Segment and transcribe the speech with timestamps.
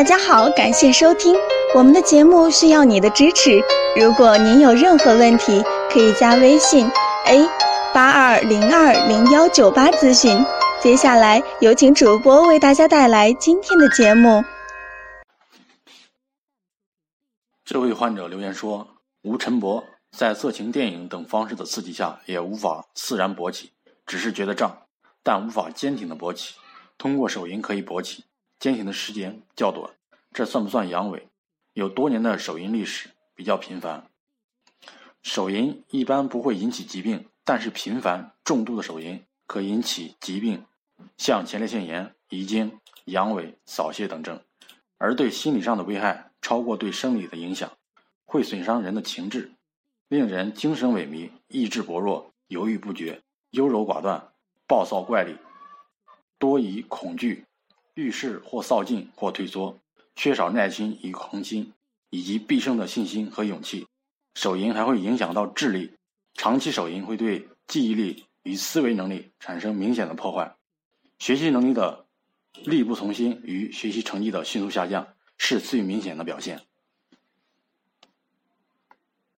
[0.00, 1.36] 大家好，感谢收听
[1.74, 3.60] 我们的节目，需要你的支持。
[4.00, 6.86] 如果您有任何问题，可以加微信
[7.26, 7.46] a
[7.92, 10.42] 八二零二零幺九八咨询。
[10.80, 14.42] 接下来有请主播为大家带来今天的节目。
[17.62, 18.88] 这位患者留言说
[19.20, 19.84] ：“吴晨博
[20.16, 23.72] 在色情电影等方式的刺激下，也无法自然勃起，
[24.06, 24.78] 只是觉得胀，
[25.22, 26.54] 但无法坚挺的勃起。
[26.96, 28.24] 通过手淫可以勃起。”
[28.60, 29.90] 坚挺的时间较短，
[30.32, 31.22] 这算不算阳痿？
[31.72, 34.06] 有多年的手淫历史，比较频繁。
[35.22, 40.66] 手淫一般不会引起疾病，但是频繁、重度的手淫可引起疾病，
[41.16, 44.38] 像前列腺炎、遗精、阳痿、早泄等症。
[44.98, 47.72] 而对心理上的危害超过对生理的影响，
[48.26, 49.52] 会损伤人的情志，
[50.08, 54.32] 令人精神萎靡、意志薄弱、犹豫不决、优柔寡断、
[54.66, 55.38] 暴躁怪力、
[56.38, 57.46] 多疑恐惧。
[57.94, 59.78] 遇事或扫进或退缩，
[60.16, 61.72] 缺少耐心与恒心，
[62.10, 63.86] 以及必胜的信心和勇气。
[64.34, 65.92] 手淫还会影响到智力，
[66.34, 70.56] 长期手淫会对记忆力与思维能力产生明显的破坏，
[71.18, 72.06] 学习能力的
[72.64, 76.60] 力不从心与学习成绩的迅速下降是最明显的表现。